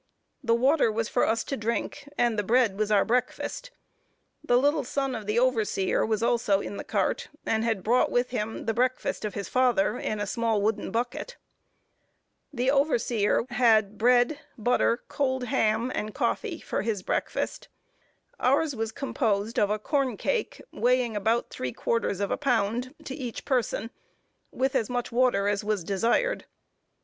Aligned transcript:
The 0.43 0.55
water 0.55 0.91
was 0.91 1.07
for 1.07 1.27
us 1.27 1.43
to 1.43 1.55
drink, 1.55 2.09
and 2.17 2.33
the 2.35 2.41
bread 2.43 2.75
was 2.79 2.89
our 2.91 3.05
breakfast. 3.05 3.69
The 4.43 4.57
little 4.57 4.83
son 4.83 5.13
of 5.13 5.27
the 5.27 5.37
overseer 5.37 6.03
was 6.03 6.23
also 6.23 6.59
in 6.59 6.77
the 6.77 6.83
cart, 6.83 7.27
and 7.45 7.63
had 7.63 7.83
brought 7.83 8.09
with 8.09 8.31
him 8.31 8.65
the 8.65 8.73
breakfast 8.73 9.23
of 9.25 9.35
his 9.35 9.47
father, 9.47 9.99
in 9.99 10.19
a 10.19 10.25
small 10.25 10.59
wooden 10.59 10.89
bucket. 10.89 11.37
The 12.51 12.71
overseer 12.71 13.43
had 13.51 13.99
bread, 13.99 14.39
butter, 14.57 15.03
cold 15.07 15.43
ham, 15.43 15.91
and 15.93 16.15
coffee 16.15 16.59
for 16.59 16.81
his 16.81 17.03
breakfast. 17.03 17.67
Ours 18.39 18.75
was 18.75 18.91
composed 18.91 19.59
of 19.59 19.69
a 19.69 19.77
corn 19.77 20.17
cake, 20.17 20.63
weighing 20.71 21.15
about 21.15 21.51
three 21.51 21.73
quarters 21.73 22.19
of 22.19 22.31
a 22.31 22.37
pound, 22.37 22.95
to 23.05 23.13
each 23.13 23.45
person, 23.45 23.91
with 24.49 24.73
as 24.75 24.89
much 24.89 25.11
water 25.11 25.47
as 25.47 25.63
was 25.63 25.83
desired. 25.83 26.45